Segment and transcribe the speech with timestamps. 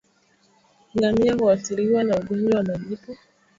[0.97, 3.17] Ngamia huathiriwa na ugonjwa wa majipu